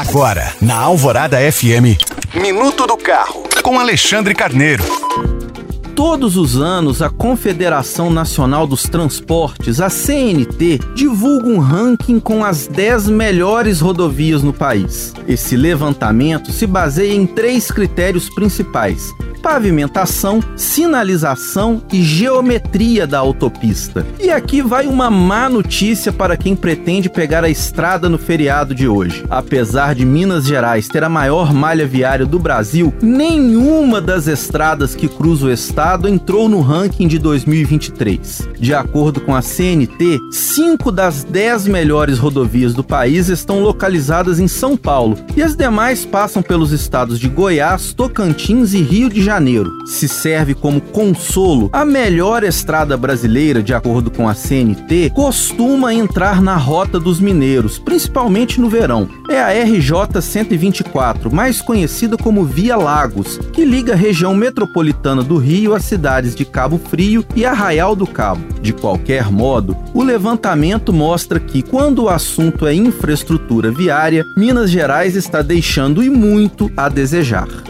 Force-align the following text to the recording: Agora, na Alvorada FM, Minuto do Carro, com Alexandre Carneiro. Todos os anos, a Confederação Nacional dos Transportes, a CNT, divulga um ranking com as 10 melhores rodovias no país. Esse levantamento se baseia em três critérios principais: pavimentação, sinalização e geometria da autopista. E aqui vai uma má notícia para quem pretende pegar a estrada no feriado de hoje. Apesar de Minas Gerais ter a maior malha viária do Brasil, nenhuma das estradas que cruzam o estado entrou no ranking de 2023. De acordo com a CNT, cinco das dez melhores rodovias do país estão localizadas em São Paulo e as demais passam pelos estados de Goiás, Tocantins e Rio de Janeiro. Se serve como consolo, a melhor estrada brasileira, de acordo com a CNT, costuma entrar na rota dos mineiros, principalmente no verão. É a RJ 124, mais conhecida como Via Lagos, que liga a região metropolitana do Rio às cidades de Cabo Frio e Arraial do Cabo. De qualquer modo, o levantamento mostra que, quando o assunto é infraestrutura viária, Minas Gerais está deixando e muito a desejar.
Agora, 0.00 0.54
na 0.62 0.76
Alvorada 0.76 1.36
FM, 1.36 2.00
Minuto 2.34 2.86
do 2.86 2.96
Carro, 2.96 3.42
com 3.62 3.78
Alexandre 3.78 4.34
Carneiro. 4.34 4.82
Todos 5.94 6.38
os 6.38 6.56
anos, 6.56 7.02
a 7.02 7.10
Confederação 7.10 8.10
Nacional 8.10 8.66
dos 8.66 8.84
Transportes, 8.84 9.78
a 9.78 9.90
CNT, 9.90 10.80
divulga 10.94 11.48
um 11.48 11.58
ranking 11.58 12.18
com 12.18 12.42
as 12.42 12.66
10 12.66 13.10
melhores 13.10 13.82
rodovias 13.82 14.42
no 14.42 14.54
país. 14.54 15.12
Esse 15.28 15.54
levantamento 15.54 16.50
se 16.50 16.66
baseia 16.66 17.12
em 17.12 17.26
três 17.26 17.70
critérios 17.70 18.30
principais: 18.30 19.12
pavimentação, 19.40 20.40
sinalização 20.56 21.82
e 21.92 22.02
geometria 22.02 23.06
da 23.06 23.18
autopista. 23.18 24.06
E 24.18 24.30
aqui 24.30 24.62
vai 24.62 24.86
uma 24.86 25.10
má 25.10 25.48
notícia 25.48 26.12
para 26.12 26.36
quem 26.36 26.54
pretende 26.54 27.08
pegar 27.08 27.44
a 27.44 27.48
estrada 27.48 28.08
no 28.08 28.18
feriado 28.18 28.74
de 28.74 28.86
hoje. 28.86 29.24
Apesar 29.30 29.94
de 29.94 30.04
Minas 30.04 30.44
Gerais 30.44 30.88
ter 30.88 31.02
a 31.02 31.08
maior 31.08 31.52
malha 31.52 31.86
viária 31.86 32.26
do 32.26 32.38
Brasil, 32.38 32.92
nenhuma 33.02 34.00
das 34.00 34.26
estradas 34.26 34.94
que 34.94 35.08
cruzam 35.08 35.48
o 35.48 35.52
estado 35.52 36.08
entrou 36.08 36.48
no 36.48 36.60
ranking 36.60 37.08
de 37.08 37.18
2023. 37.18 38.48
De 38.58 38.74
acordo 38.74 39.20
com 39.20 39.34
a 39.34 39.42
CNT, 39.42 40.18
cinco 40.30 40.92
das 40.92 41.24
dez 41.24 41.66
melhores 41.66 42.18
rodovias 42.18 42.74
do 42.74 42.84
país 42.84 43.28
estão 43.28 43.60
localizadas 43.60 44.38
em 44.38 44.48
São 44.48 44.76
Paulo 44.76 45.16
e 45.36 45.42
as 45.42 45.56
demais 45.56 46.04
passam 46.04 46.42
pelos 46.42 46.72
estados 46.72 47.18
de 47.18 47.28
Goiás, 47.28 47.92
Tocantins 47.92 48.74
e 48.74 48.82
Rio 48.82 49.08
de 49.08 49.22
Janeiro. 49.30 49.86
Se 49.86 50.08
serve 50.08 50.54
como 50.54 50.80
consolo, 50.80 51.70
a 51.72 51.84
melhor 51.84 52.42
estrada 52.42 52.96
brasileira, 52.96 53.62
de 53.62 53.72
acordo 53.72 54.10
com 54.10 54.28
a 54.28 54.34
CNT, 54.34 55.12
costuma 55.14 55.94
entrar 55.94 56.42
na 56.42 56.56
rota 56.56 56.98
dos 56.98 57.20
mineiros, 57.20 57.78
principalmente 57.78 58.60
no 58.60 58.68
verão. 58.68 59.08
É 59.30 59.40
a 59.40 59.50
RJ 59.52 60.20
124, 60.20 61.32
mais 61.32 61.62
conhecida 61.62 62.16
como 62.16 62.44
Via 62.44 62.76
Lagos, 62.76 63.38
que 63.52 63.64
liga 63.64 63.92
a 63.92 63.96
região 63.96 64.34
metropolitana 64.34 65.22
do 65.22 65.36
Rio 65.36 65.76
às 65.76 65.84
cidades 65.84 66.34
de 66.34 66.44
Cabo 66.44 66.76
Frio 66.76 67.24
e 67.36 67.46
Arraial 67.46 67.94
do 67.94 68.08
Cabo. 68.08 68.44
De 68.60 68.72
qualquer 68.72 69.30
modo, 69.30 69.76
o 69.94 70.02
levantamento 70.02 70.92
mostra 70.92 71.38
que, 71.38 71.62
quando 71.62 72.02
o 72.02 72.08
assunto 72.08 72.66
é 72.66 72.74
infraestrutura 72.74 73.70
viária, 73.70 74.24
Minas 74.36 74.72
Gerais 74.72 75.14
está 75.14 75.40
deixando 75.40 76.02
e 76.02 76.10
muito 76.10 76.68
a 76.76 76.88
desejar. 76.88 77.69